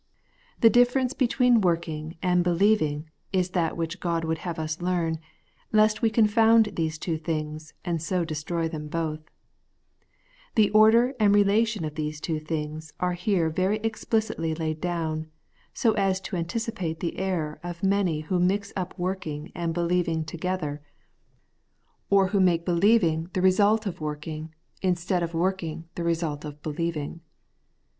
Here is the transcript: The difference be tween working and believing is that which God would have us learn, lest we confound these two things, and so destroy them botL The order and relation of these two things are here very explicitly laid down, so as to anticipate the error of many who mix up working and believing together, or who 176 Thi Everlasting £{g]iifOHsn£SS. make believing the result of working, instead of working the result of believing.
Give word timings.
The 0.61 0.69
difference 0.71 1.13
be 1.13 1.27
tween 1.27 1.61
working 1.61 2.17
and 2.23 2.43
believing 2.43 3.11
is 3.31 3.51
that 3.51 3.77
which 3.77 3.99
God 3.99 4.25
would 4.25 4.39
have 4.39 4.57
us 4.57 4.81
learn, 4.81 5.19
lest 5.71 6.01
we 6.01 6.09
confound 6.09 6.69
these 6.75 6.97
two 6.97 7.19
things, 7.19 7.75
and 7.85 8.01
so 8.01 8.25
destroy 8.25 8.67
them 8.67 8.89
botL 8.89 9.21
The 10.55 10.71
order 10.71 11.13
and 11.19 11.35
relation 11.35 11.85
of 11.85 11.93
these 11.93 12.19
two 12.19 12.39
things 12.39 12.93
are 12.99 13.13
here 13.13 13.51
very 13.51 13.77
explicitly 13.83 14.55
laid 14.55 14.81
down, 14.81 15.27
so 15.71 15.91
as 15.91 16.19
to 16.21 16.35
anticipate 16.35 16.99
the 16.99 17.19
error 17.19 17.59
of 17.63 17.83
many 17.83 18.21
who 18.21 18.39
mix 18.39 18.73
up 18.75 18.97
working 18.97 19.51
and 19.53 19.71
believing 19.71 20.25
together, 20.25 20.81
or 22.09 22.29
who 22.29 22.39
176 22.39 22.39
Thi 22.39 22.39
Everlasting 22.39 22.39
£{g]iifOHsn£SS. 22.39 22.45
make 22.47 22.65
believing 22.65 23.29
the 23.33 23.41
result 23.43 23.85
of 23.85 24.01
working, 24.01 24.55
instead 24.81 25.21
of 25.21 25.35
working 25.35 25.85
the 25.93 26.03
result 26.03 26.43
of 26.43 26.59
believing. 26.63 27.21